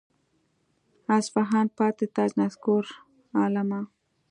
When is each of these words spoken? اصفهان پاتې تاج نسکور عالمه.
اصفهان 1.17 1.67
پاتې 1.77 2.05
تاج 2.15 2.31
نسکور 2.39 2.85
عالمه. 3.39 3.81